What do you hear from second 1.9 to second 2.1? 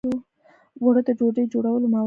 مواد دي